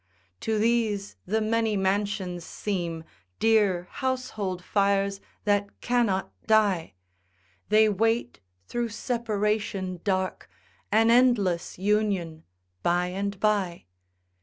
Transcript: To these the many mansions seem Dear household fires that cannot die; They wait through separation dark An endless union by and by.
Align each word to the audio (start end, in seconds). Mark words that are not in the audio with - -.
To 0.39 0.57
these 0.57 1.15
the 1.27 1.41
many 1.41 1.77
mansions 1.77 2.43
seem 2.43 3.03
Dear 3.37 3.87
household 3.91 4.63
fires 4.63 5.21
that 5.43 5.79
cannot 5.79 6.31
die; 6.47 6.95
They 7.69 7.87
wait 7.87 8.39
through 8.65 8.89
separation 8.89 9.99
dark 10.03 10.49
An 10.91 11.11
endless 11.11 11.77
union 11.77 12.45
by 12.81 13.09
and 13.09 13.39
by. 13.39 13.85